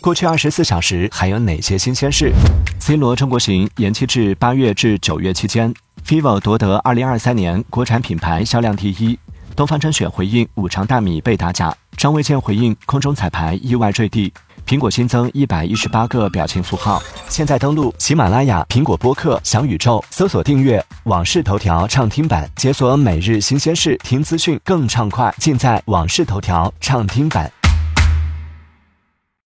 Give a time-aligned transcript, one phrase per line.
[0.00, 2.32] 过去二十四小时还有哪些新鲜事
[2.78, 5.74] ？C 罗中国行延期至八月至九月期间。
[6.06, 9.18] vivo 夺得二零二三年国产品牌销量第一。
[9.56, 11.74] 东方甄选回应五常大米被打假。
[11.96, 14.32] 张卫健回应空中彩排意外坠地。
[14.64, 17.02] 苹果新增一百一十八个表情符号。
[17.28, 27.50] 现在登录喜马拉雅、苹果播客、小宇宙，搜索订阅《往事头条》畅听版，解锁每日新鲜事，听资讯更畅快，尽在《往事头条》畅听版。